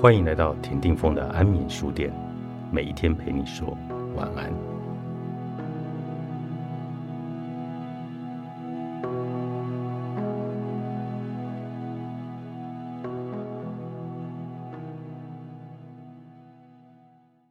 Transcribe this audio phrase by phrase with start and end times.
[0.00, 2.10] 欢迎来到田定峰的安眠书店，
[2.72, 3.76] 每一天陪你说
[4.16, 4.50] 晚安。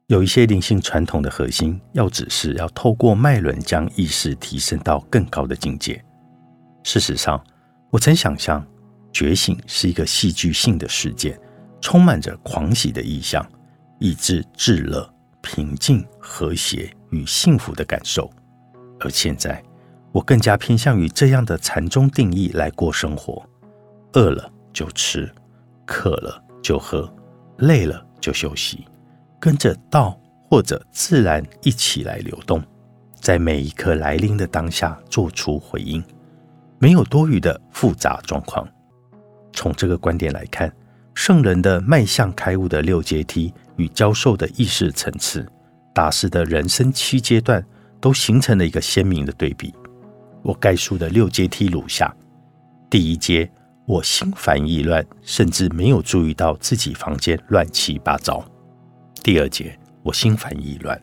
[0.07, 6.03] 有一些灵性传统的核心，要只是要透过脉轮将意识提升到更高的境界。
[6.81, 7.39] 事实上，
[7.91, 8.65] 我曾想象
[9.13, 11.39] 觉醒是一个戏剧性的事件。
[11.81, 13.45] 充满着狂喜的意象，
[13.99, 15.07] 以致至乐、
[15.41, 18.29] 平静、和谐与幸福的感受。
[18.99, 19.63] 而现在，
[20.11, 23.41] 我更加偏向于这样的禅宗定义来过生活：
[24.13, 25.31] 饿了就吃，
[25.85, 27.11] 渴了就喝，
[27.59, 28.85] 累了就休息，
[29.39, 32.61] 跟着道或者自然一起来流动，
[33.15, 36.03] 在每一刻来临的当下做出回应，
[36.77, 38.67] 没有多余的复杂状况。
[39.53, 40.71] 从这个观点来看。
[41.19, 45.45] 圣人的迈向开悟的六阶梯与教授的意识层次，
[45.93, 47.61] 大师的人生七阶段，
[47.99, 49.75] 都形成了一个鲜明的对比。
[50.41, 52.15] 我概述的六阶梯如下：
[52.89, 53.51] 第一阶，
[53.85, 58.41] 我心烦意乱，甚至没有注意到自己房间乱七八糟；
[59.21, 60.97] 第二阶，我心烦意乱，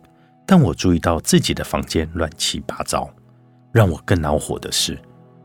[0.46, 3.06] 但我注意到自己的房间乱七八糟。
[3.70, 4.98] 让我更恼火的是，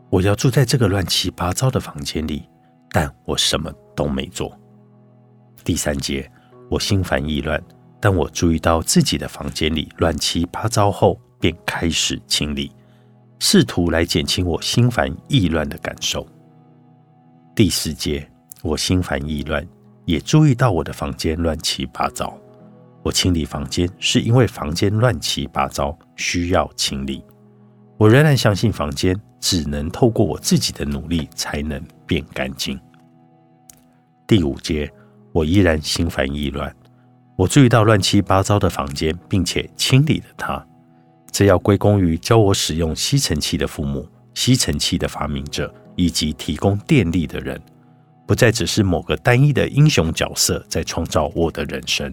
[0.08, 2.48] 我要住在这个乱七八糟的房间里，
[2.90, 4.58] 但我什么都没做。
[5.64, 6.28] 第三节，
[6.68, 7.62] 我心烦意乱，
[8.00, 12.72] 但我注意到自己的房间里乱七八糟后，便开始清理，
[13.38, 16.26] 试图来减轻我心烦意乱的感受。
[17.54, 18.28] 第四节，
[18.62, 19.64] 我心烦意乱，
[20.04, 22.36] 也注意到我的房间乱七八糟。
[23.04, 27.24] 我清理房间是因为房间乱七八糟，需要清理。
[27.98, 32.76] 我仍然相信房间只能透过我自己的努力才能变干净。
[34.26, 34.92] 第五节。
[35.32, 36.74] 我依然心烦意乱。
[37.36, 40.64] 我注意到乱七八糟的房间，并且清理了它。
[41.30, 47.60] 这要归功于教我使用吸尘器的父母、吸尘器的发明者以及提供电力的人，
[48.26, 52.12] 不再只是某个单一的英雄角色在创造我的人生。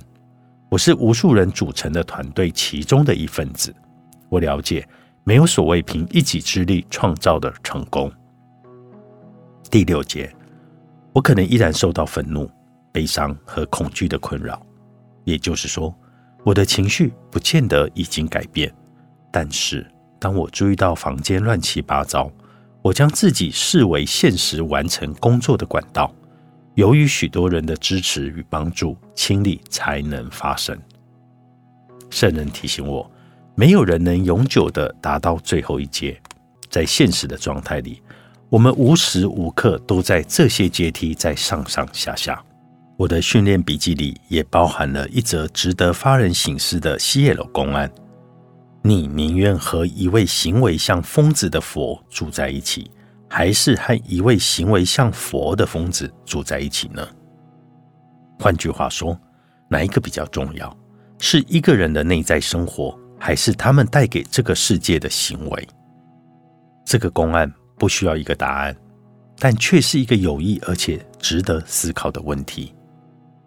[0.69, 3.75] 我是无数人组成的团队其中的一份子。
[4.29, 4.87] 我了解，
[5.25, 8.11] 没有所谓凭一己之力创造的成功。
[9.69, 10.33] 第六节，
[11.11, 12.49] 我可能依然受到愤怒。
[12.91, 14.61] 悲伤和恐惧的困扰，
[15.23, 15.93] 也就是说，
[16.43, 18.73] 我的情绪不见得已经改变。
[19.31, 19.85] 但是，
[20.19, 22.31] 当我注意到房间乱七八糟，
[22.81, 26.13] 我将自己视为现实完成工作的管道。
[26.75, 30.77] 由于许多人的支持与帮助，清理才能发生。
[32.09, 33.09] 圣人提醒我，
[33.53, 36.19] 没有人能永久的达到最后一阶。
[36.69, 38.01] 在现实的状态里，
[38.49, 42.43] 我们无时无刻都在这些阶梯在上上下下。
[42.99, 47.89] 我的训练笔记里也包含了一则值得发人省思的西耶罗公案：
[48.83, 52.91] 你宁愿和一位行为像疯子的佛住在一起，
[53.29, 57.07] 还是和一位行为像佛的疯子住在一起呢？
[58.37, 59.17] 换句话说，
[59.69, 60.77] 哪一个比较重要？
[61.19, 65.67] 是一个人的内在生活，还是他们带给这个世界的行为？
[66.83, 68.75] 这个公案不需要一个答案，
[69.37, 72.75] 但却是一个有益而且值得思考的问题。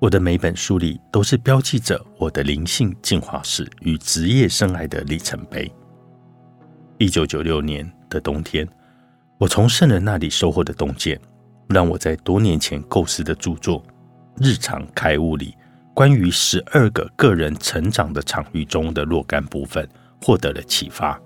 [0.03, 5.73] 我的每本书里都是标记着我的灵性进化史与职业生涯的里程碑。
[6.99, 8.69] 一九九六年的冬天，
[9.39, 11.17] 我从圣人那里收获的洞见，
[11.69, 13.81] 让我在多年前构思的著作
[14.45, 15.55] 《日常开悟》里
[15.95, 19.89] 关于十二个个人成长的场域中的若干部分
[20.21, 21.17] 获得了启发。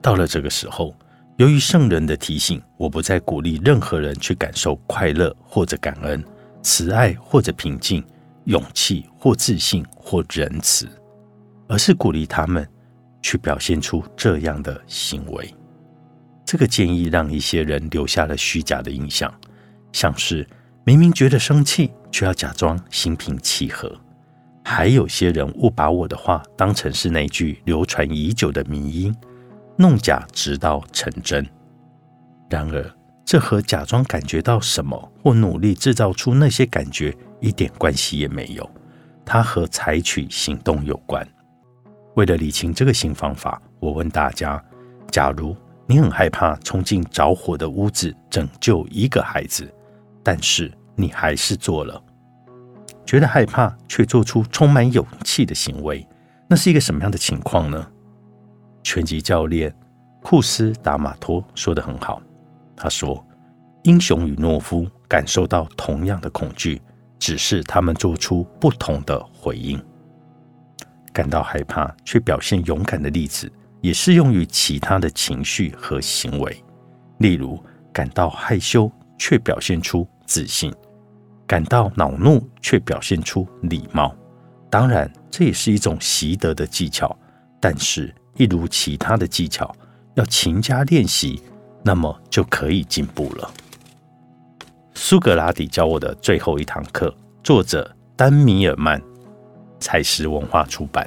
[0.00, 0.94] 到了这个时候，
[1.36, 6.24] 由于圣人的提醒，我不再鼓励任何人去感受快乐或者感恩。
[6.62, 8.04] 慈爱或者平静，
[8.44, 10.88] 勇气或自信或仁慈，
[11.68, 12.66] 而是鼓励他们
[13.20, 15.52] 去表现出这样的行为。
[16.44, 19.32] 这个建议让一些人留下了虚假的印象，
[19.92, 20.46] 像是
[20.84, 23.88] 明明觉得生气，却要假装心平气和；
[24.64, 29.14] 还有些人误把我的话当成是那句流传已久的名音，
[29.76, 31.46] 弄假直到成真。
[32.48, 33.01] 然而。
[33.24, 38.68] 这和假装感觉到什么，或努力制造出那些感觉一点关系也没有。
[39.24, 41.26] 它和采取行动有关。
[42.14, 44.62] 为了理清这个新方法，我问大家：
[45.10, 49.72] 假如你很害怕冲进着火的屋子拯救一个孩子，
[50.22, 52.02] 但是你还是做了，
[53.06, 56.06] 觉得害怕却做出充满勇气的行为，
[56.48, 57.88] 那是一个什么样的情况呢？
[58.82, 59.72] 拳击教练
[60.20, 62.20] 库斯达马托说的很好。
[62.82, 63.24] 他说
[63.84, 66.82] ：“英雄与懦夫感受到同样的恐惧，
[67.16, 69.80] 只是他们做出不同的回应。
[71.12, 73.48] 感到害怕却表现勇敢的例子，
[73.82, 76.64] 也适用于其他的情绪和行为。
[77.18, 77.56] 例如，
[77.92, 80.74] 感到害羞却表现出自信，
[81.46, 84.12] 感到恼怒却表现出礼貌。
[84.68, 87.16] 当然，这也是一种习得的技巧，
[87.60, 89.72] 但是，一如其他的技巧，
[90.14, 91.40] 要勤加练习，
[91.82, 93.50] 那么就可以进步了。
[94.94, 99.02] 苏格拉底教我的最后一堂课，作者丹米尔曼。
[99.80, 101.04] 采石文化出版。